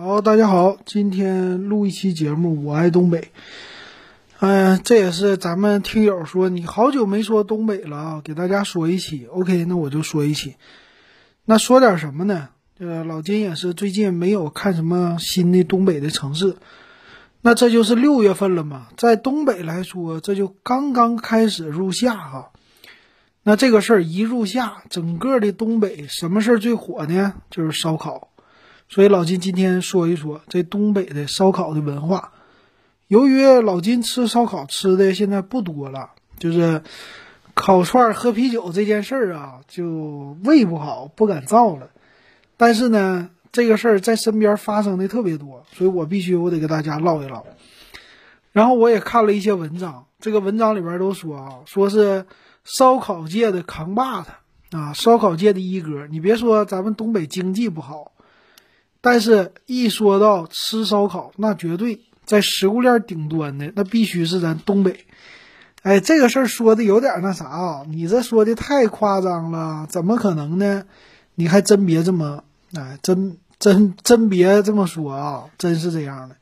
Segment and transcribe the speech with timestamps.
[0.00, 3.32] 好，大家好，今天录一期节目，我爱东北。
[4.38, 9.26] 嗯、这也是咱们听友说你好久没说东北了啊，给大家说一期。
[9.26, 10.54] OK，那我就说一期。
[11.44, 12.50] 那说点什么呢？
[12.78, 16.54] 这个老金也是最近没有看什么新的东北的城市。
[17.40, 22.52] 那这就是六月份了嘛，在东北来说，这就刚刚开始入夏哈、
[23.42, 27.34] 那这个事儿一入夏，整个的东北什么事儿最火呢？
[27.50, 28.28] 就是烧烤。
[28.88, 32.32] 所以老金今天说一说这东北的烧烤的文化。
[33.06, 36.82] 由于老金吃烧烤吃的现在不多了，就是
[37.54, 41.90] 烤串喝啤酒这件事儿啊，就胃不好，不敢造了。
[42.56, 47.46] 但是呢，这个事儿在身边发生的特别多，所以我必须我得给大家唠一唠。
[48.52, 52.26] 然后我也看了一些文章，这个文章里边都说啊，说是
[52.64, 54.30] 烧烤界的扛把子
[54.72, 56.06] 啊，烧烤界的一哥。
[56.08, 58.12] 你别说咱们东北经济不好，
[59.00, 65.04] 但是一说到吃烧烤，那绝对在食物链顶端的，那必须是咱东北。
[65.82, 70.84] 哎，这个事儿说的有点那啥啊，你这说的太夸张了，怎么可能呢？
[71.36, 72.42] 你还真别这么，
[72.74, 76.36] 哎，真真真别这么说啊，真是这样的。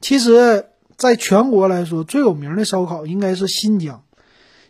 [0.00, 0.66] 其实，
[0.96, 4.02] 在全国来说，最有名的烧烤应该是新疆，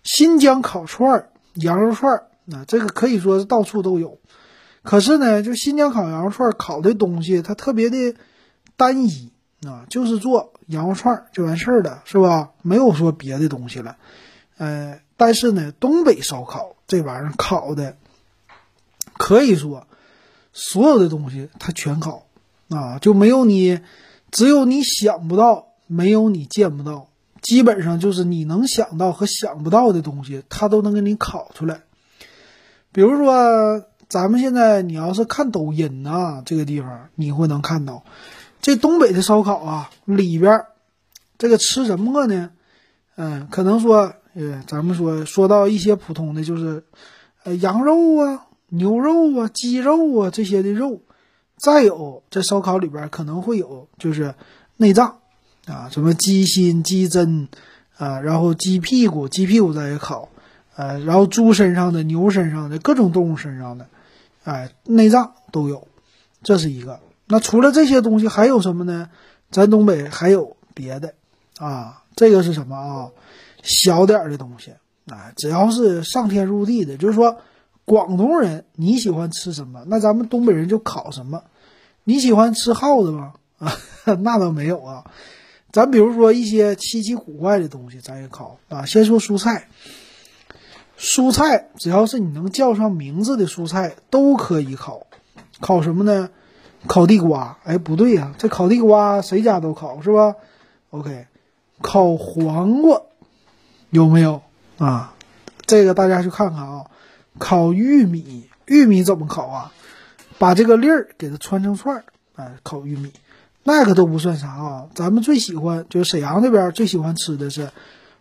[0.02, 4.19] 新疆烤串儿、羊肉串儿，那这个可以说是到处都有。
[4.82, 8.16] 可是呢，就新疆烤羊肉串烤的东西，它特别的
[8.76, 9.30] 单一
[9.66, 12.50] 啊，就是做羊肉串就完事儿了，是吧？
[12.62, 13.96] 没有说别的东西了。
[14.56, 17.96] 呃，但是呢，东北烧烤这玩意儿烤的，
[19.18, 19.86] 可以说
[20.52, 22.26] 所有的东西它全烤
[22.68, 23.80] 啊，就没有你，
[24.30, 27.08] 只有你想不到，没有你见不到，
[27.42, 31.82] 基本上就是你能想到和想不到的东西，它都能给你烤出来。
[32.92, 38.02] 比如说，咱们现在你要是看抖音呐、这个地方你会能看到，
[38.60, 40.66] 这东北的烧烤啊，里边儿
[41.38, 42.50] 这个吃什么呢？
[43.14, 46.82] 嗯，可能说，呃，咱们说说到一些普通的，就是，
[47.44, 51.02] 呃，羊肉啊、牛肉啊、鸡肉啊这些的肉，
[51.56, 54.34] 再有这烧烤里边可能会有就是
[54.76, 55.18] 内脏
[55.66, 57.46] 啊，什么鸡心、鸡胗
[57.96, 60.28] 啊，然后鸡屁股、鸡屁股咱也烤，
[60.74, 63.86] 呃，然后猪身上的、牛身上的、各种动物身上的，
[64.44, 65.86] 哎，内脏都有，
[66.42, 67.00] 这是一个。
[67.26, 69.08] 那除了这些东西还有什么呢？
[69.50, 71.14] 咱东北还有别的
[71.58, 73.10] 啊，这个是什么啊？
[73.62, 74.72] 小点儿的东西，
[75.06, 77.36] 哎，只要是上天入地的，就是说，
[77.84, 81.42] 广东人你喜欢吃什么，那咱们东北人就烤什么。
[82.04, 83.34] 你喜欢吃耗子吗？
[83.58, 83.72] 啊，
[84.20, 85.04] 那倒没有啊。
[85.72, 88.86] 咱比如说一些稀奇古怪的东西，咱也烤啊。
[88.86, 89.68] 先说蔬菜，
[91.00, 95.06] 蔬菜只要是你能叫上名字的蔬菜都可以烤。
[95.58, 96.28] 烤什么呢？
[96.86, 97.56] 烤地瓜。
[97.64, 100.36] 哎，不对呀、这烤地瓜谁家都烤是吧
[100.90, 101.26] ？OK，
[101.80, 103.00] 烤黄瓜
[103.88, 104.42] 有没有
[104.76, 105.14] 啊？
[105.64, 106.84] 这个大家去看看啊。
[107.38, 109.72] 烤玉米，玉米怎么烤啊？
[110.38, 112.04] 把这个粒儿给它穿成串儿，
[112.36, 113.12] 哎，烤玉米，
[113.64, 114.86] 那个都不算啥啊。
[114.94, 117.70] 咱们最喜欢就是沈阳那边最喜欢吃的是，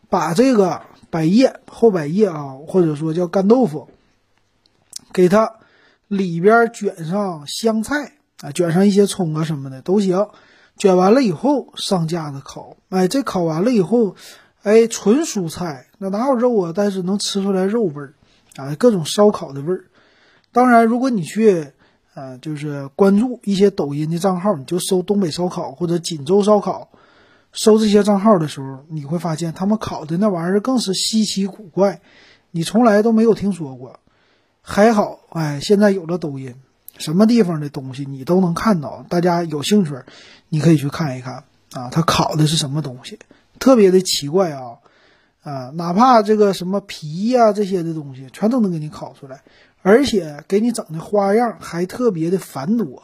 [0.09, 3.89] 把这个百叶、厚百叶啊，或者说叫干豆腐，
[5.11, 5.55] 给它
[6.07, 10.27] 里边卷上香菜啊，卷上一些葱啊什么的都行。
[10.77, 14.15] 卷完了以后上架子烤，哎，这烤完了以后，
[14.63, 16.73] 哎，纯蔬菜，那哪有肉啊？
[16.73, 18.13] 但是能吃出来肉味儿
[18.55, 19.85] 啊，各种烧烤的味儿。
[20.53, 21.73] 当然，如果你去，
[22.13, 26.89] 呃，就是关注一些抖音的账号，你就搜东北烧烤或者锦州烧烤，
[27.51, 32.01] 搜这些账号的时候，你会发现他们烤的那玩意儿更是稀奇古怪，
[32.51, 33.99] 你从来都没有听说过。
[34.61, 36.55] 还好，哎，现在有了抖音，
[36.97, 39.03] 什么地方的东西你都能看到。
[39.09, 39.95] 大家有兴趣，
[40.47, 41.43] 你可以去看一看
[41.73, 43.17] 啊，他烤的是什么东西，
[43.57, 44.77] 特别的奇怪啊
[45.41, 49.41] 啊，哪怕这个什么皮呀、这些的东西，全都能给你烤出来。
[49.81, 53.03] 而且给你整的花样还特别的繁多，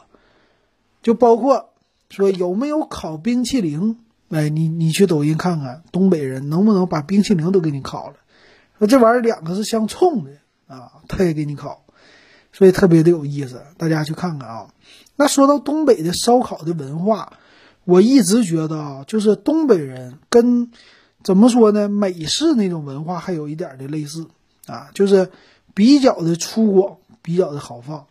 [1.02, 1.70] 就包括
[2.10, 3.98] 说有没有烤冰淇淋？
[4.30, 8.16] 哎，你你去抖音看看，东北人能不能把冰淇淋都给你烤了？
[8.78, 10.30] 说这玩意儿两个是相冲的
[10.66, 11.84] 啊，他也给你烤，
[12.52, 14.68] 所以特别的有意思，大家去看看啊。
[15.16, 17.32] 那说到东北的烧烤的文化，
[17.84, 20.70] 我一直觉得啊，就是东北人跟
[21.22, 24.26] 怎么说呢，美式那种文化还有一点的类似
[24.66, 25.30] 啊，就是。
[25.74, 28.06] 比较的粗犷，比较的豪放。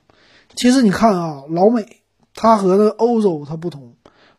[0.55, 2.03] 其实你看啊，老美
[2.35, 3.94] 它和那欧洲它不同，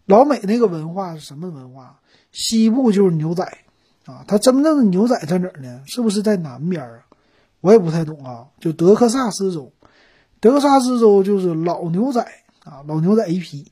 [0.07, 2.01] 老美那个文化是什么文化？
[2.33, 3.45] 西部就是牛仔
[4.05, 5.83] 啊，它真正的牛仔在哪儿呢？
[5.87, 7.07] 是不是在南边啊？
[7.61, 8.47] 我也不太懂啊。
[8.61, 9.73] 就德克萨斯州，
[10.41, 12.21] 德克萨斯州就是老牛仔
[12.63, 13.71] 啊，老牛仔一批。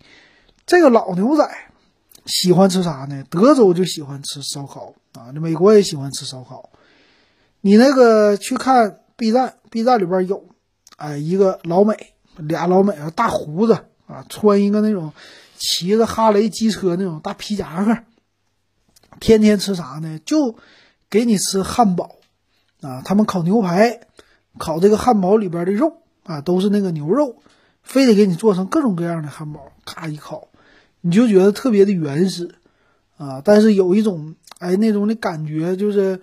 [0.67, 1.49] 这个老牛仔
[2.27, 3.25] 喜欢吃啥呢？
[3.31, 6.71] 德州就喜欢吃烧烤啊，那美国也喜欢吃烧烤。
[7.61, 10.45] 你那个去看 B 站，B 站里边有，
[10.97, 13.75] 哎，一个老美，俩老美啊，大胡子
[14.07, 15.13] 啊，穿一个那种
[15.57, 17.99] 骑着哈雷机车那种大皮夹克，
[19.21, 20.19] 天天吃啥呢？
[20.25, 20.57] 就
[21.09, 22.17] 给你吃汉堡
[22.81, 24.01] 啊，他们烤牛排，
[24.59, 27.37] 烤这个汉堡里边的肉啊，都是那个牛肉，
[27.83, 30.49] 非得给你做成各种各样的汉堡，咔一烤。
[31.01, 32.55] 你就觉得特别的原始，
[33.17, 36.21] 啊，但是有一种哎那种的感觉，就是，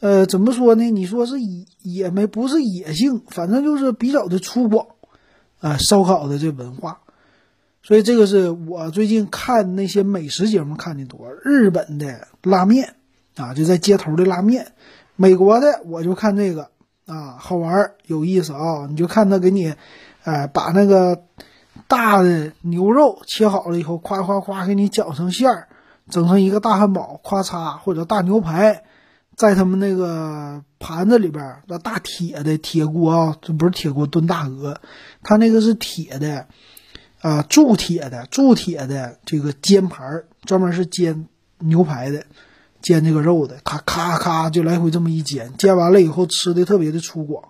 [0.00, 0.90] 呃，怎么说呢？
[0.90, 4.88] 你说是野也没不是野性，反正就是比较的粗犷，
[5.60, 7.00] 啊，烧烤的这文化。
[7.84, 12.96] 所以这个是我最近看那些美食节目看的多，日本的拉面
[13.36, 14.72] 啊，就在街头的拉面，
[15.14, 16.70] 美国的我就看这个
[17.06, 19.74] 啊，好玩有意思啊，你就看他给你，
[20.24, 21.22] 哎，把那个。
[21.86, 25.68] 大的牛肉切好了以后，夸夸夸给你搅成馅儿，
[26.08, 28.84] 整成一个大汉堡，咔嚓或者大牛排，
[29.36, 34.80] 在他们那个盘子里边，那大铁的铁锅啊，这不是铁锅炖大鹅，
[35.22, 36.46] 他那个是铁的，
[37.24, 41.26] 啊铸铁的铸铁的这个煎盘，专门是煎
[41.60, 42.26] 牛排的，
[42.82, 47.42] 煎这个肉的，咔咔咔就来回这么一煎，煎完了以后吃的特别的粗犷，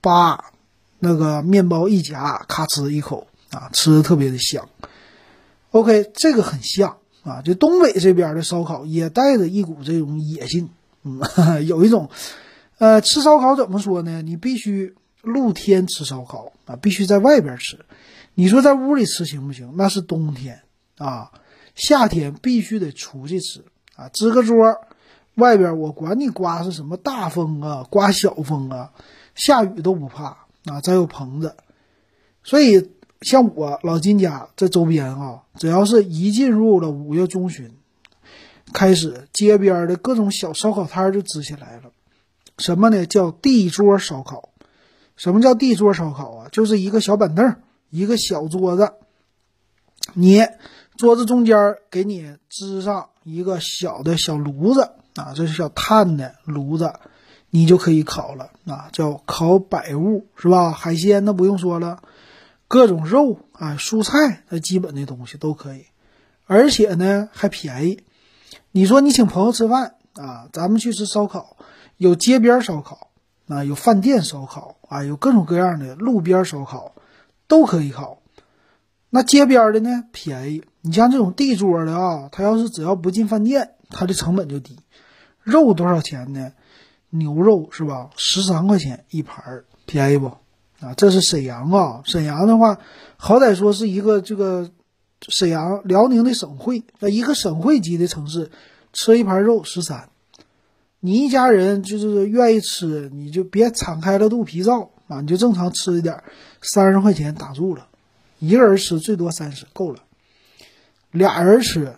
[0.00, 0.52] 把
[0.98, 3.28] 那个面包一夹，咔哧一口。
[3.50, 4.68] 啊，吃的特别的香。
[5.70, 10.70] OK，这个很像啊，就东北这边的烧烤也带着一股这种野性，
[11.04, 11.20] 嗯，
[11.64, 12.10] 有一种，
[12.78, 14.22] 呃，吃烧烤怎么说呢？
[14.22, 17.78] 你必须露天吃烧烤啊，必须在外边吃。
[18.34, 19.74] 你说在屋里吃行不行？
[19.76, 20.62] 那是冬天
[20.98, 21.32] 啊，
[21.74, 23.64] 夏天必须得出去吃
[23.96, 24.80] 啊，支个桌，
[25.34, 28.92] 外边我管你刮是什么大风啊，刮小风啊，
[29.34, 31.56] 下雨都不怕啊，咱有棚子，
[32.42, 32.90] 所以。
[33.20, 37.72] 像我老金家这周边啊，只要是一进入了五月中旬，
[38.74, 41.84] 开始街边的各种小烧烤摊就支起来了。
[42.58, 43.06] 什么呢？
[43.06, 44.50] 叫地桌烧烤。
[45.16, 46.48] 什么叫地桌烧烤啊？
[46.52, 47.62] 就是一个小板凳儿，
[47.94, 48.92] 一个小桌子，
[50.14, 50.44] 你
[50.96, 56.92] 桌子中间给你支上一个小的小炉子啊，这是小炭的炉子，
[57.50, 60.72] 你就可以烤了啊，叫烤百物是吧？
[60.72, 62.02] 海鲜那不用说了。
[62.66, 65.84] 各种肉啊，蔬菜，那基本的东西都可以，
[66.46, 68.02] 而且呢还便宜。
[68.72, 71.56] 你说你请朋友吃饭啊，咱们去吃烧烤，
[71.96, 73.10] 有街边烧烤
[73.46, 76.92] 啊，有饭店烧烤啊，有各种各样的路边烧烤，
[77.54, 78.18] 都可以烤。
[79.10, 84.76] 那街边的呢便宜，你像这种地桌的啊，它要是只要不进饭店，它的成本就低。
[85.44, 86.52] 肉多少钱呢？
[87.10, 88.10] 牛肉是吧？
[88.16, 90.26] 十三块钱一盘儿，便宜不？
[90.80, 92.02] 啊，这是沈阳啊！
[92.04, 92.80] 沈阳的话，
[93.16, 94.68] 好歹说是一个这个
[95.20, 98.50] 沈阳辽宁的省会，在一个省会级的城市，
[98.92, 100.08] 吃一盘肉十三，
[100.98, 106.22] 你一家人就是愿意吃，你就别敞开了肚皮造啊，你就正常吃一点，
[106.62, 107.86] 三十块钱打住了，
[108.38, 110.00] 一个人吃最多三十够了，
[111.10, 111.96] 俩人吃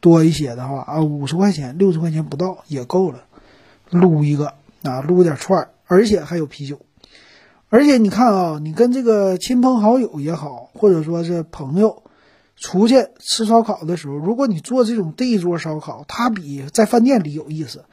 [0.00, 3.24] 多一些的话啊，五十块钱六十块钱不到也够了，
[3.90, 6.80] 撸一个啊，撸点串儿，而且还有啤酒。
[7.68, 12.04] 而且你看啊，你跟这个亲朋好友也好，或者说是朋友
[12.56, 17.84] 出去吃烧烤的时候，如果你做这种地桌烧烤，它比在饭店里有意思。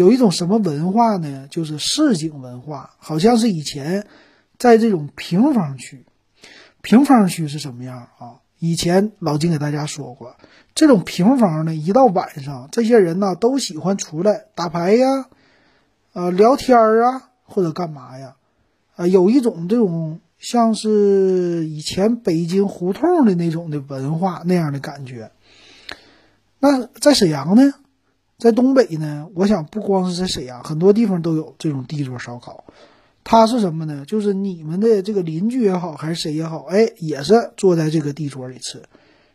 [0.00, 1.46] 有一种什么文化呢？
[1.50, 4.06] 就是市井文化，好像是以前
[4.56, 6.06] 在这种平房区，
[6.80, 8.40] 平房区是什么样啊？
[8.58, 10.36] 以前老金给大家说过，
[10.74, 15.26] 这种平房呢，一到晚上，这些人呢都喜欢出来打牌呀，
[16.14, 18.36] 呃，聊天啊，或者干嘛呀？
[18.96, 25.30] 啊，有一种这种像是以前北京胡同的那种的文化那样的感觉。
[26.58, 27.74] 那在沈阳呢，
[28.40, 32.64] 在东北呢，我想不光是在沈阳，很多地方都有这种地桌烧烤。
[33.22, 34.04] 它是什么呢？
[34.06, 38.82] 就是你们的这个邻居也好，还是谁也好，哎，也是坐在这个地桌里吃。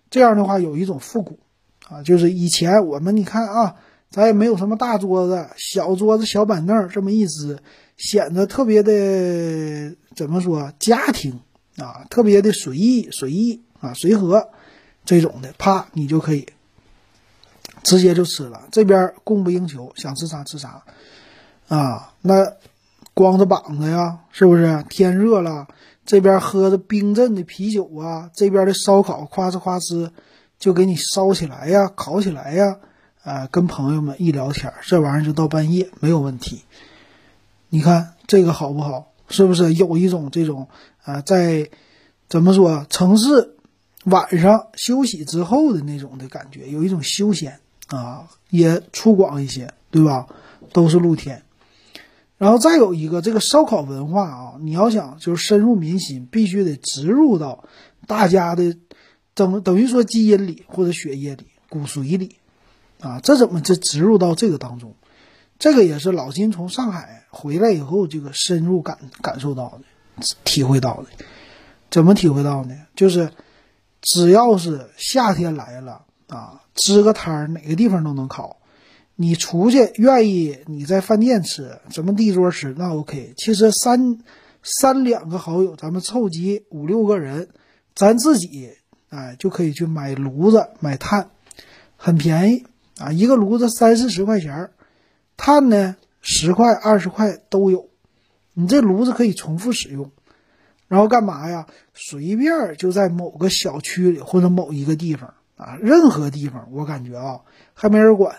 [0.10, 1.40] 这样的话，有一种复古
[1.88, 3.76] 啊，就是以前我们你看啊，
[4.10, 7.60] 咱也没有什么大桌子，小桌子、小板凳这么一支。
[7.98, 10.74] 显得特别的怎么说？
[10.80, 11.40] 家庭
[11.78, 14.50] 啊，特别的随意、随意啊、随和
[15.06, 16.46] 这种的，啪，你就可以
[17.86, 18.64] 直接就吃了。
[18.72, 20.84] 这边供不应求，想吃啥吃啥
[21.70, 22.12] 啊。
[22.22, 22.54] 那
[23.14, 24.84] 光着膀子呀，是不是？
[24.90, 25.68] 天热了，
[26.06, 30.10] 这边喝着冰镇的啤酒啊，这边的烧烤夸哧夸哧
[30.60, 32.78] 就给你烧起来呀，烤起来呀，
[33.24, 36.64] 啊，跟朋友们一聊天，这玩意儿就到半夜没有问题。
[37.70, 39.14] 你看这个好不好？
[39.30, 40.68] 是不是有一种这种
[41.04, 41.70] 啊，在
[42.28, 43.56] 怎么说城市
[44.04, 50.28] 晚上休息之后的那种的感觉，有一种休闲啊，也粗犷一些，对吧？
[50.74, 51.44] 都是露天。
[52.38, 57.64] 然后再有一个这个烧烤文化啊，你要想就是深入民心，必须得植入到
[58.08, 58.78] 大家的
[59.34, 62.36] 等等于说基因里或者血液里、骨髓里
[63.00, 63.22] 啊。
[63.22, 64.96] 这怎么这植入到这个当中？
[65.60, 71.06] 这个也是老金从上海回来以后，这个深入感感受到的、体会到的。
[71.90, 72.76] 怎么体会到呢？
[72.96, 73.32] 就是
[74.02, 78.58] 只要是夏天来了啊，支个摊儿，哪个地方都能烤。
[79.16, 83.34] 你出去愿意你在饭店吃，什么地桌吃那 OK。
[83.38, 84.20] 其实三
[84.62, 87.48] 三两个好友，咱们凑齐五六个人，
[87.94, 88.72] 咱自己
[89.10, 91.30] 哎就可以去买炉子、买炭，
[91.96, 92.66] 很便宜
[92.98, 94.72] 啊，一个炉子三四十块钱儿，
[95.38, 97.90] 炭呢十块、二十块都有。
[98.54, 100.12] 你这炉子可以重复使用，
[100.88, 101.68] 然后干嘛呀？
[101.94, 107.42] 随便就在某个小区里或者某一个地方啊，任何地方，我感觉啊
[107.74, 108.36] 还没人管。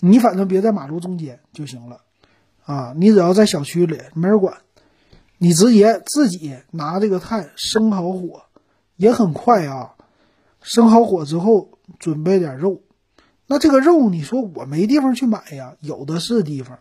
[0.00, 2.00] 你反正别在马路中间就行了，
[2.64, 4.58] 啊，你只要在小区里没人管，
[5.38, 8.42] 你直接自己拿这个炭生好火，
[8.96, 9.94] 也很快啊。
[10.60, 12.80] 生好火之后，准备点肉，
[13.46, 15.76] 那这个肉你说我没地方去买呀？
[15.80, 16.78] 有的是地方，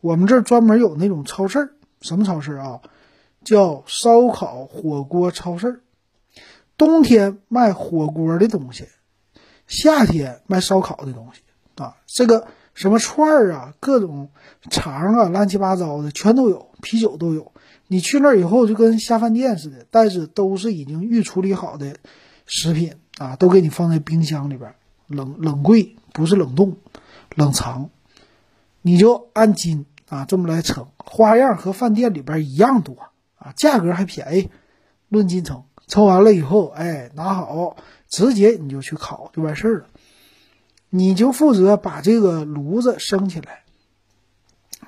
[0.00, 2.80] 我们这儿专门有那种超市，什么超市啊？
[3.44, 5.82] 叫烧烤火锅超市，
[6.78, 8.88] 冬天卖火锅的东西，
[9.66, 11.40] 夏天卖烧烤的东西。
[11.82, 14.30] 啊，这个什么串儿啊，各种
[14.70, 17.52] 肠啊，乱七八糟的全都有，啤酒都有。
[17.88, 21.96] 你去那儿以后就跟下饭店似的，但是都是已经预处理好的
[22.46, 24.74] 食品啊，都给你放在冰箱里边，
[25.08, 26.76] 冷冷柜，不是冷冻，
[27.34, 27.90] 冷藏。
[28.80, 32.96] 你就按斤啊这么来称，花样和饭店里边一样多
[33.36, 34.50] 啊，价格还便宜，
[35.08, 35.64] 论斤称。
[35.86, 37.76] 抽完了以后，哎，拿好，
[38.08, 39.86] 直接你就去烤就完事儿了。
[40.90, 43.64] 你就负责把这个炉子升起来，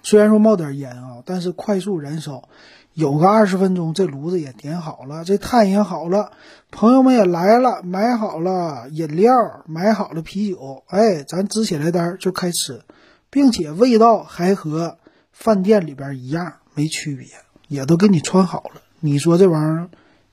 [0.02, 2.48] 虽然说冒点烟啊，但是快速燃烧，
[2.94, 6.30] 有个二十分钟，这炉子也点好了，这炭也好了，
[6.70, 12.82] 朋友们也来了，买好了饮料，买好了啤酒，哎，咱支起来单就开吃，
[13.28, 14.98] 并且味道还和
[15.32, 17.26] 饭店里边一样，没区别，
[17.66, 18.80] 也都给你穿好了。
[19.00, 19.88] 你说这玩意儿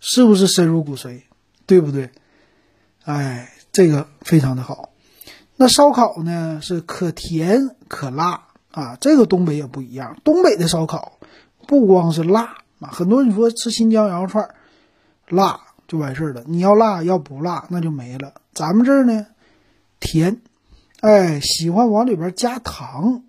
[0.05, 1.21] 是不是深入骨髓，
[1.65, 2.09] 对不对？
[3.05, 4.89] 哎，这个非常的好。
[5.55, 10.17] 那烧烤呢是可甜可辣啊，这个东北也不一样。
[10.25, 11.19] 东北的烧烤
[11.67, 14.53] 不光是辣，很多人说吃新疆羊肉串
[15.29, 16.43] 辣就完事儿了。
[16.47, 18.33] 你要辣要不辣那就没了。
[18.53, 19.25] 咱们这儿呢
[20.01, 20.41] 甜，
[20.99, 23.23] 哎，喜欢往里边加糖，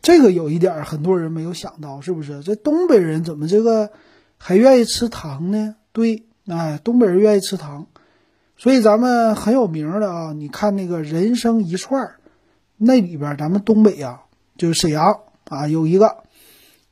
[0.00, 2.44] 这个有一点很多人没有想到，是不是？
[2.44, 3.90] 这东北人怎么这个
[4.36, 5.74] 还愿意吃糖呢？
[5.98, 7.84] 对，哎，东北人愿意吃糖。
[8.56, 12.20] 所以咱们很有名的啊，你看那个人生一串儿，
[12.76, 14.20] 那里边咱们东北呀，
[14.56, 16.18] 就是沈阳啊，有一个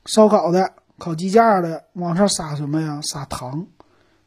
[0.03, 2.99] 烧烤的、烤鸡架的，往上撒什么呀？
[3.01, 3.65] 撒糖。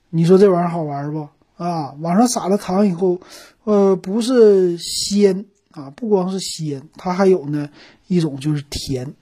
[0.08, 1.28] 你说这玩意儿好玩不？
[1.62, 3.20] 啊，往上撒了糖以后，
[3.64, 7.68] 呃，不是鲜啊，不光是鲜，它还有呢
[8.06, 9.14] 一种就是甜。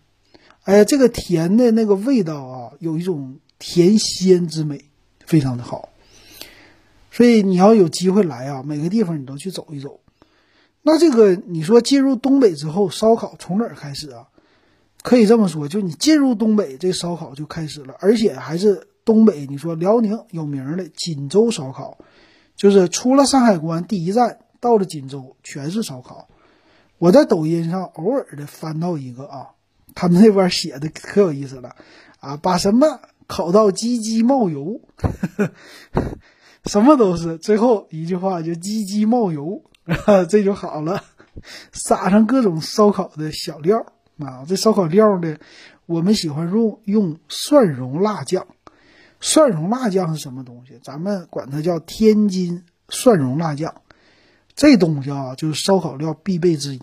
[0.62, 4.84] 哎，这个甜的那个味道啊，有一种甜鲜之美，
[5.28, 5.90] 非常的好。
[7.12, 10.00] 所以你要有机会来啊，每个地方你都去走一走。
[10.82, 14.28] 那这个你说进入东北之后，烧烤从哪儿开始啊？
[15.02, 19.46] 可以这么说，就你进入东北，这烧烤就开始了，而且还是东北。
[19.46, 21.98] 你说辽宁有名的锦州烧烤，
[22.56, 26.28] 就是出了山海关第一站到了锦州，全是烧烤。
[26.98, 29.50] 我在抖音上偶尔的翻到一个啊，
[29.94, 31.76] 他们那边写的可有意思了
[32.20, 34.80] 啊，把什么烤到鸡鸡冒油。
[36.66, 39.62] 什么都是，最后一句话就“鸡鸡冒油”，
[40.28, 41.04] 这就好了。
[41.72, 43.78] 撒上各种烧烤的小料
[44.18, 45.36] 啊，这烧烤料呢，
[45.86, 48.46] 我们喜欢用用蒜蓉辣酱。
[49.20, 50.78] 蒜蓉辣酱是什么东西？
[50.82, 53.82] 咱们管它叫天津蒜蓉辣酱。
[54.54, 56.80] 这东西啊，就是烧烤料必备之一。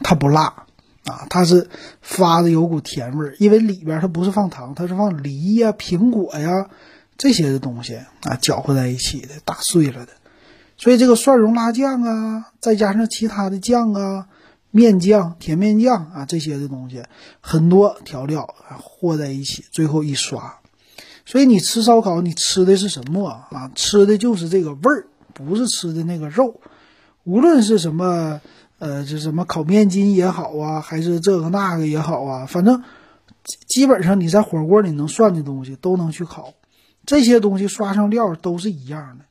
[0.00, 0.66] 它不辣
[1.08, 1.68] 啊，它是
[2.00, 6.68] 发的有股甜味儿，因为里边它不是放糖，它是放梨呀、苹果呀。
[7.16, 10.12] 这些的东西啊，搅和在一起的，打碎了的，
[10.76, 14.28] 所以这个蒜蓉辣酱啊，再加上其他的酱啊，
[14.70, 17.02] 面酱、甜面酱啊，这些的东西，
[17.40, 20.60] 很多调料和在一起，最后一刷。
[21.26, 23.68] 所以你吃烧烤，你吃的是什么啊？
[23.74, 26.60] 吃的就是这个味儿，不是吃的那个肉。
[27.24, 28.40] 无论是什么，
[28.78, 32.84] 呃，这什么烤面筋也好啊，还是这个那个也好啊，反正
[33.66, 36.54] 基本上你在火锅里能涮的东西都能去烤。
[37.06, 39.24] 这些东西刷上料都是一样的，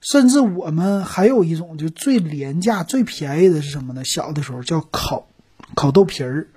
[0.00, 4.04] 甚至我们还有一种就最廉价、最便宜的是什么呢？
[4.04, 5.26] 小的时候叫烤
[5.74, 6.48] 烤豆皮儿，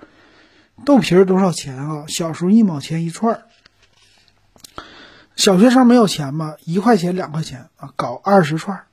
[0.84, 2.04] 豆皮儿多少钱啊？
[2.08, 3.42] 小时候一毛钱一串儿。
[5.34, 8.84] 小学生没有钱嘛，一块钱、两块钱啊，搞二十串儿。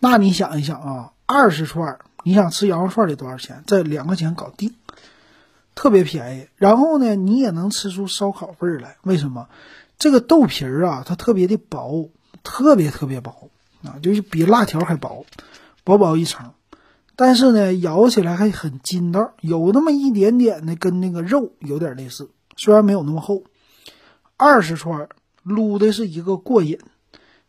[0.00, 3.64] 那你想一想啊，二十串儿，你想吃羊肉串得多少钱？
[3.66, 4.74] 这两块钱搞定，
[5.74, 6.48] 特别便宜。
[6.56, 8.98] 然后呢，你也能吃出烧烤味儿来。
[9.02, 9.48] 为什么？
[9.98, 12.10] 这个豆皮儿啊，它特别的薄。
[12.44, 13.50] 特别特别薄
[13.82, 15.24] 啊，就是比辣条还薄，
[15.84, 16.52] 薄薄一层。
[17.16, 23.42] 但是呢，咬起来还很筋道，有那么一点点的跟那个肉有点类似，虽然没有那么厚。
[24.36, 25.08] 二十串
[25.42, 26.78] 撸的是一个过瘾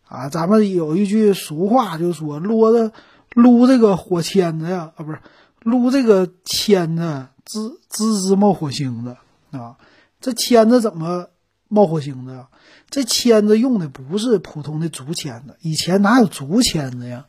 [0.07, 0.29] 啊！
[0.29, 2.91] 咱们有一句俗话就说：“撸的
[3.33, 5.19] 撸这个火签子呀，啊不是
[5.61, 9.17] 撸这个签子滋滋滋冒火星子
[9.57, 9.77] 啊！
[10.21, 11.29] 这签子怎么
[11.67, 12.49] 冒火星子啊？”
[12.89, 17.27] 这签子用的不是普通的竹签子，以前哪有竹签子呀？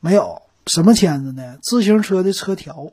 [0.00, 1.58] 没有什么签子呢？
[1.62, 2.92] 自行车的车条，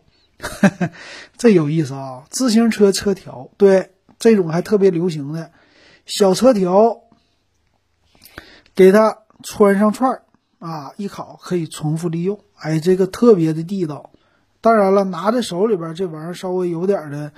[1.38, 2.24] 这有意思啊！
[2.30, 5.52] 自行车车条，对，这种还特别流行的，
[6.06, 7.02] 小车条，
[8.74, 10.24] 给它穿上串儿
[10.62, 12.40] 啊，一烤可以重复利用。
[12.56, 14.12] 哎，这个特别的地道。
[14.62, 17.32] 当然了，拿在手里边这玩意儿稍微有点的，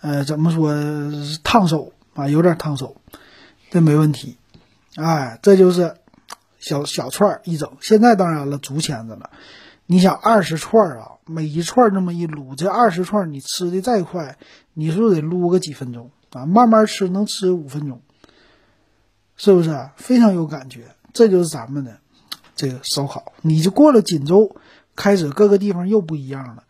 [0.00, 0.74] 呃，怎么说
[1.44, 2.26] 烫手啊？
[2.28, 2.96] 有点烫手。
[3.70, 4.38] 这没问题，
[4.96, 5.96] 哎，这就是
[6.58, 7.76] 小小串一整。
[7.82, 9.28] 现在当然了，竹签子了。
[9.84, 14.38] 你想二十串啊，每一串这么一撸，这二十串你吃的再快，
[14.72, 16.46] 你是不是得撸个几分钟啊？
[16.46, 18.00] 慢慢吃能吃五分钟，
[19.36, 20.94] 是不是非常有感觉？
[21.12, 21.98] 这就是咱们的
[22.54, 23.32] 这个烧烤。
[23.42, 24.56] 你就过了锦州，
[24.96, 26.64] 开始各个地方又不一样了。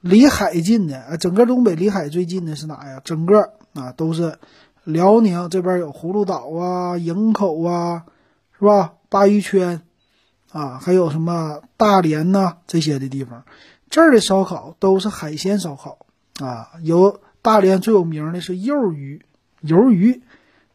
[0.00, 3.00] 离海近的啊，整个东北离海最近的是哪呀？
[3.04, 4.38] 整个啊都是。
[4.84, 8.06] 辽宁这边有葫芦岛啊、营口啊，
[8.58, 8.94] 是吧？
[9.10, 9.82] 鲅鱼圈，
[10.50, 13.44] 啊，还有什么大连呐这些的地方，
[13.90, 16.06] 这儿的烧烤都是海鲜烧烤
[16.40, 16.70] 啊。
[16.82, 19.26] 有大连最有名的是鱿鱼，
[19.62, 20.22] 鱿鱼，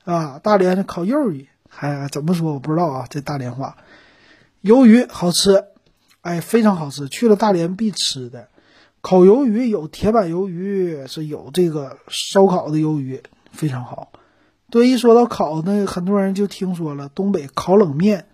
[0.06, 3.78] 啊，大连的烤鱿鱼，还怎么说我不知道啊，这大连话，
[4.64, 5.66] 鱿鱼好吃，
[6.22, 8.48] 哎，非常好吃，去了大连必吃的。
[9.02, 13.22] 烤鱿鱼有铁板鱿鱼，是有这个烧烤的鱿鱼。
[13.52, 14.12] 非常好，
[14.72, 18.26] 对，一说到烤，那很多人就听说了东北烤冷面，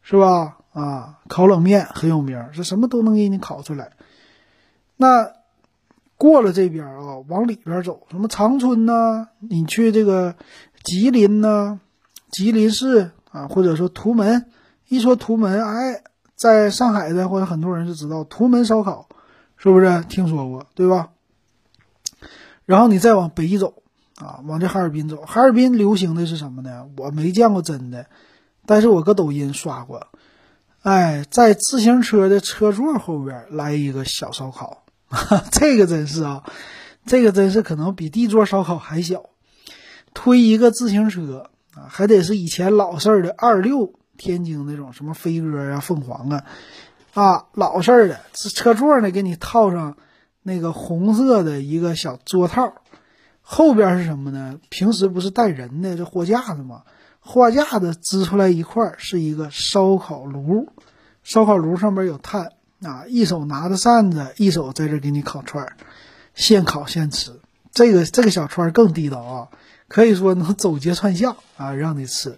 [0.00, 0.56] 是吧？
[0.72, 3.92] 啊，烤冷面很有名，是什么都能给你烤出来。
[4.96, 5.32] 那
[6.16, 9.28] 过了这边啊，往里边走，什么长春呢？
[9.40, 10.36] 你去这个
[10.82, 11.78] 吉林呢？
[12.30, 14.46] 吉林市啊，或者说图门，
[14.92, 16.02] 一说图门，哎，
[16.36, 19.08] 在上海的或者很多人就知道图门烧烤，
[19.56, 20.66] 是不是听说过？
[20.74, 21.12] 对吧？
[22.66, 23.74] 然后你再往北走。
[24.16, 26.86] 啊，往这哈尔滨走，哈尔滨流行的是什么呢？
[26.98, 28.06] 我没见过真的，
[28.66, 30.08] 但是我搁抖音刷过。
[30.82, 34.84] 哎，在自行车的车座后边来一个小烧烤，
[35.50, 36.44] 这个真是啊，
[37.06, 39.24] 这个真是可能比地座烧烤还小。
[40.12, 46.44] 推一个自行车啊，还得是以前老式的二六天津那种什么飞鸽啊、凤凰啊，
[47.12, 49.96] 啊，老式儿的车座呢，给你套上
[50.44, 52.72] 那个红色的一个小桌套。
[53.40, 54.60] 后边是什么呢？
[54.68, 56.82] 平时不是带人的这货架子吗？
[57.18, 60.68] 货架子支出来一块是一个烧烤炉，
[61.24, 65.76] 烧烤炉上面有炭啊，一手拿着扇子，一手在这给你烤串儿，
[66.36, 67.32] 现烤现吃。
[67.72, 69.48] 这个这个小串儿更地道啊，
[69.88, 72.36] 可以说能走街串巷啊，让你吃。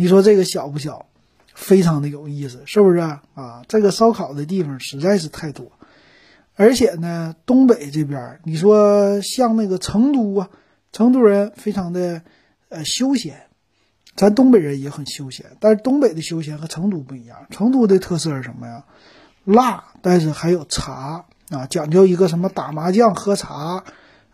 [0.00, 1.06] 你说这个小不小？
[1.56, 3.20] 非常的有意思，是不是啊？
[3.66, 5.72] 这个烧烤的地方实在是太多。
[6.54, 10.50] 而且呢，东北这边，你说像那个成都啊，
[10.92, 12.22] 成都人非常的
[12.68, 13.46] 呃休闲，
[14.14, 17.48] 咱东北人也很休闲，但是东北的休闲和成都不一样。
[17.50, 18.84] 成都的特色是什么呀？
[19.42, 23.82] 辣，但是还有茶啊，讲究一个什么打麻将喝茶，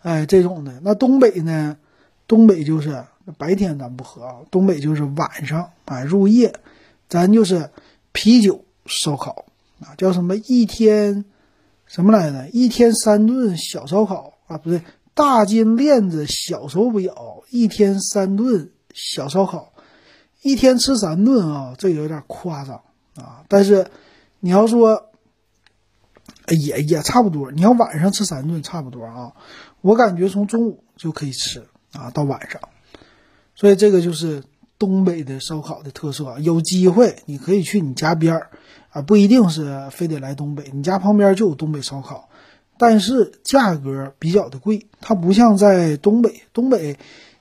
[0.02, 0.78] 哎，这种的。
[0.82, 1.78] 那东北呢？
[2.26, 3.04] 东北就是
[3.38, 6.54] 白天咱不喝啊，东北就是晚上啊入夜，
[7.08, 7.70] 咱就是
[8.12, 9.46] 啤酒烧烤
[9.80, 11.24] 啊，叫什么一天。
[11.86, 12.48] 什么来着？
[12.48, 14.82] 一天三顿小烧烤啊，不对，
[15.12, 19.72] 大金链子小手表，一天三顿小烧烤，
[20.40, 22.80] 一天吃三顿啊，这有点夸张
[23.16, 23.44] 啊。
[23.48, 23.86] 但是
[24.40, 25.10] 你要说，
[26.48, 27.52] 也也差不多。
[27.52, 29.34] 你要晚上吃三顿，差不多啊。
[29.82, 32.60] 我感觉从中午就可以吃啊，到晚上。
[33.54, 34.42] 所以这个就是
[34.78, 36.38] 东北的烧烤的特色啊。
[36.38, 38.50] 有机会你可以去你家边儿。
[38.90, 42.28] 啊，不一定是非得来东北，你家旁边就有东北烧烤，
[42.78, 46.96] 但是价格比较的贵，它不像在东北，东北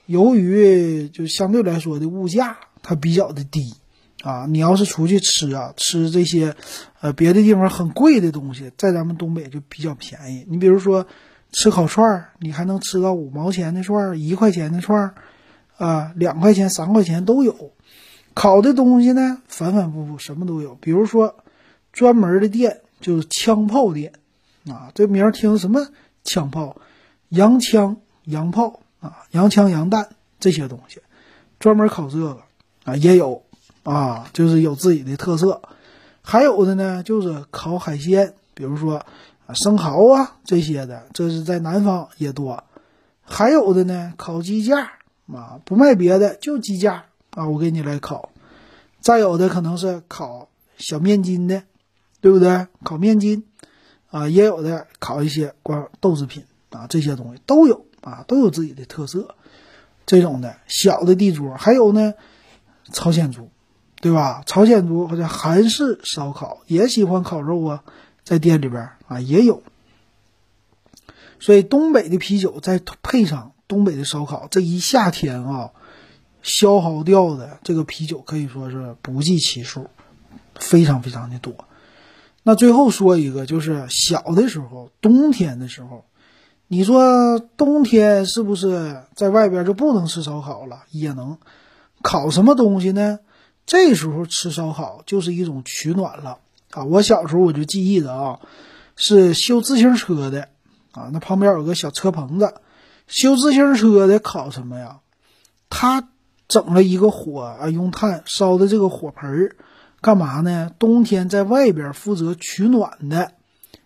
[0.07, 3.75] 由于就相对来说的物价它比较的低，
[4.23, 6.55] 啊，你要是出去吃啊，吃这些，
[7.01, 10.43] 呃，别的地方很贵的东西，在咱们东北就比较便宜。
[10.49, 11.05] 你比如说
[11.51, 15.13] 吃烤串儿，你还能吃到五毛钱的串儿，一块钱的串儿，
[15.77, 17.71] 啊，两块钱、三块钱都有。
[18.33, 20.75] 烤的东西呢，反反复复，什么都有。
[20.75, 21.35] 比如说
[21.91, 24.13] 专门的店就是枪炮店，
[24.67, 25.87] 啊，这名儿听什么
[26.23, 26.77] 枪炮、
[27.29, 30.09] 洋枪、洋炮啊，洋枪、洋弹
[30.39, 31.01] 这些东西，
[31.59, 32.39] 专门烤这个
[32.83, 33.43] 啊，也有。
[33.83, 35.61] 啊，就是有自己的特色，
[36.21, 39.05] 还有的呢，就是烤海鲜，比如说
[39.53, 42.63] 生蚝啊这些的，这是在南方也多。
[43.23, 44.93] 还有的呢，烤鸡架
[45.31, 48.31] 啊，不卖别的，就鸡架啊，我给你来烤。
[48.99, 51.63] 再有的可能是烤小面筋的，
[52.21, 52.67] 对不对？
[52.83, 53.45] 烤面筋
[54.09, 59.35] 啊，也有的烤一些光豆制品啊，这些东西都有啊，都有自己的特色。
[60.05, 62.13] 这种的小的地桌，还有呢，
[62.91, 63.49] 朝鲜族。
[64.01, 64.43] 对吧？
[64.45, 67.85] 朝鲜族或者韩式烧烤也喜欢烤肉啊，
[68.25, 69.63] 在店里边啊也有。
[71.39, 75.71] 所以东北的啤酒再配上东北的烧烤，这一夏天啊，
[76.43, 79.87] 消耗掉的这个啤酒可以说是不计其数，
[80.53, 81.55] 非常非常的多。
[82.43, 86.05] 那最后说一个，就是小的时候，冬天的时候，
[86.67, 90.83] 你说冬天是不是在外边就不能吃烧烤了？
[90.91, 91.39] 也能，
[92.03, 93.17] 烤什么东西呢？
[93.65, 96.37] 这时候吃烧烤就是一种取暖了
[96.69, 96.83] 啊！
[96.83, 98.39] 我小时候我就记忆的啊，
[98.95, 100.49] 是修自行车的
[100.91, 102.53] 啊，那旁边有个小车棚子，
[103.07, 104.99] 修自行车的烤什么呀？
[105.69, 106.09] 他
[106.47, 109.55] 整了一个火啊，用炭烧的这个火盆儿，
[110.01, 110.71] 干嘛呢？
[110.77, 113.31] 冬天在外边负责取暖的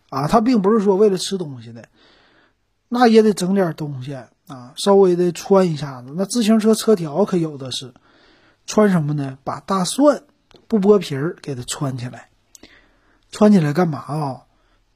[0.10, 1.90] 啊，他并不是说为了吃东西的，
[2.88, 4.16] 那也得整点东西
[4.48, 6.14] 啊，稍微的穿一下子。
[6.16, 7.94] 那自行车车条可有的是。
[8.70, 9.38] 穿什么呢？
[9.46, 10.24] 把大蒜
[10.68, 12.28] 不剥皮儿给它穿起来，
[13.32, 14.42] 穿起来干嘛啊？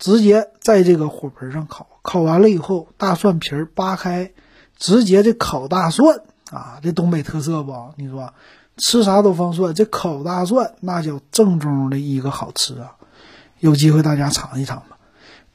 [0.01, 4.31] 直接在这个火盆上烤，烤完了以后，大蒜皮儿扒开，
[4.75, 7.71] 直接这烤大蒜啊，这东北特色不？
[7.97, 8.33] 你说
[8.77, 12.95] 吃啥都放蒜，这烤大蒜那叫正宗的一个好吃啊！
[13.59, 14.97] 有机会大家尝一尝吧。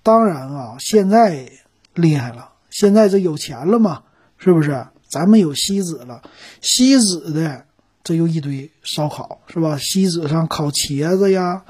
[0.04, 1.50] 当然啊，现在
[1.94, 4.04] 厉害了，现在这有钱了嘛，
[4.38, 4.86] 是不是？
[5.10, 6.22] 咱们有锡纸了，
[6.62, 7.64] 锡纸的。
[8.04, 9.76] 这又一堆烧烤是吧？
[9.78, 11.64] 锡纸上烤茄子呀，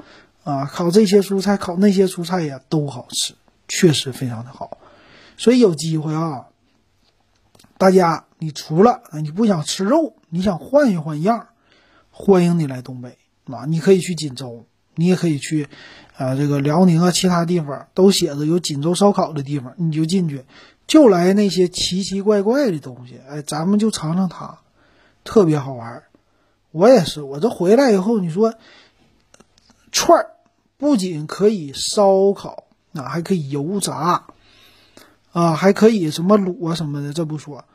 [0.47, 3.33] 啊，烤这些蔬菜，烤那些蔬菜呀，都好吃，
[3.67, 4.77] 确实非常的好。
[5.37, 6.45] 所以有机会啊，
[7.77, 11.49] 大家你除了你不想吃肉，你想换一换样，
[12.11, 13.17] 欢迎你来东北
[13.51, 13.65] 啊！
[13.67, 15.67] 你可以去锦州，你也可以去
[16.15, 20.45] 啊，这个辽宁啊，其他地方都写着有锦州烧烤的地方，你就进去，
[20.87, 24.59] 就来那些奇奇怪怪的东西，哎，咱们就尝尝它，
[25.25, 26.03] 特别好玩。
[26.71, 28.53] 我也是，我这回来以后，你说
[29.91, 30.31] 串儿
[30.77, 34.25] 不仅可以烧烤啊，还可以油炸
[35.31, 37.13] 啊，还可以什么卤啊什么的。
[37.13, 37.65] 这不说，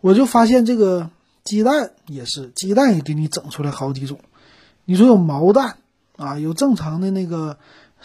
[0.00, 1.10] 我就发现这个
[1.42, 4.20] 鸡蛋也是，鸡蛋也给你整出来好几种。
[4.84, 5.78] 你说有毛蛋
[6.16, 7.58] 啊，有正常的那个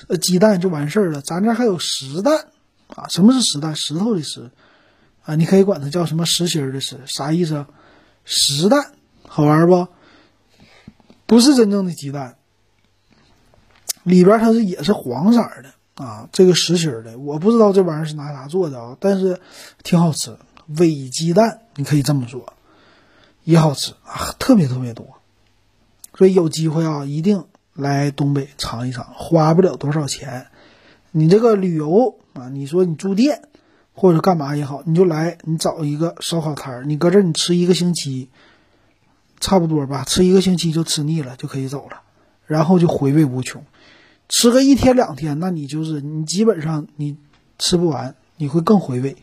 [0.07, 1.21] 呃鸡蛋就完事儿了。
[1.21, 2.47] 咱这还有石蛋
[2.87, 3.75] 啊，什么是石蛋？
[3.75, 4.49] 石头的石
[5.23, 7.67] 啊，你可以管它叫什么实心儿的石，啥意思？
[8.25, 8.93] 石蛋
[9.27, 9.87] 好玩不？
[11.27, 12.38] 不是真正的鸡蛋，
[14.03, 19.39] 里边它是也是黄色的啊，这个实心的，我不知道这玩意儿是拿啥做的啊，但是
[19.83, 22.53] 挺好吃，伪鸡蛋你可以这么说，
[23.43, 25.05] 也好吃啊，特别特别多，
[26.15, 30.47] 所以有机会啊，一定来东北尝一尝，花不了多少钱，
[31.11, 33.41] 你这个旅游啊，你说你住店
[33.93, 38.29] 或者干嘛也好，你就来，你找一个烧烤摊儿，你搁这儿你吃一个星期。
[39.41, 42.01] 差不多吧，吃一个星期就吃腻了，就可以走了，
[42.45, 43.63] 然后就回味无穷。
[44.29, 47.17] 吃个一天两天，那你就是你基本上你
[47.57, 49.17] 吃不完，你会更回味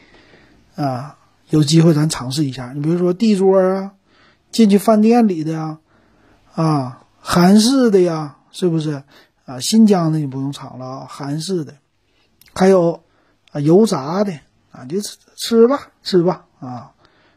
[0.75, 1.17] 啊。
[1.49, 3.93] 有机会咱尝试一下，你比如说地桌啊，
[4.51, 5.79] 进去饭店里的呀，
[6.55, 9.05] 啊，韩式的呀，是不是
[9.45, 9.61] 啊？
[9.61, 11.75] 新疆的你不用尝了啊，韩式的，
[12.53, 13.05] 还有
[13.53, 14.33] 啊油炸的
[14.73, 16.93] 啊，就吃吃吧，吃吧啊。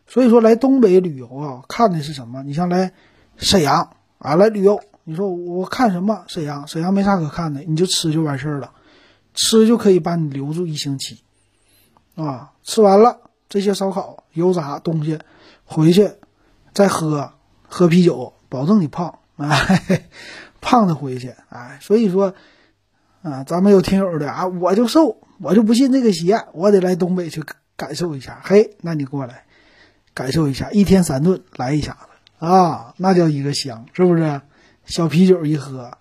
[0.08, 2.42] 所以说来东北旅游啊，看的是什么？
[2.42, 2.94] 你像来
[3.38, 6.24] 沈阳啊，来旅游，你说我看什么？
[6.28, 8.72] 沈阳，沈阳没啥可看的，你就吃就完事儿了，
[9.34, 11.24] 吃就可以把你留住一星期，
[12.13, 13.17] 啊，吃完了
[13.50, 15.17] 这些烧烤、油炸东西，
[15.65, 16.12] 回去
[16.76, 17.34] 再喝
[17.67, 20.08] 喝啤酒，保证你胖，哎，
[20.62, 22.36] 胖的回去，哎，所以说
[23.24, 27.43] 啊，咱们有听友的啊，我就瘦，我就不信这个邪，我得来东北去
[27.76, 29.45] 感受一下，嘿，那你过来。
[30.13, 34.41] 感受一下，一天三顿来一下子啊，那叫一个香，是不是？
[34.89, 35.97] 小啤酒一喝，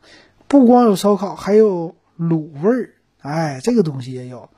[0.48, 2.94] 不光有烧烤，还有卤味儿。
[3.20, 4.48] 哎，这个东西也有，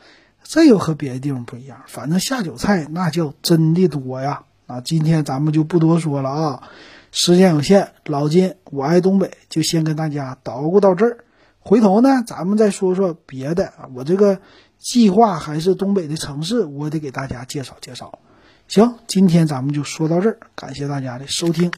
[0.44, 1.82] 这又和别的地方不一样。
[1.88, 4.44] 反正下酒菜那叫真的多呀！
[4.68, 6.62] 啊，今天咱们就不多说了啊，
[7.10, 11.24] 时间有限，老金我爱东北就先跟大家捣鼓到这儿。
[11.58, 13.90] 回头呢，咱们再说说别的啊。
[13.94, 14.38] 我这个
[14.78, 18.20] 计划还是东北的城市，我得给大家介绍介绍。
[18.68, 21.72] 行，今天咱们就说到这儿，感谢大家的收听。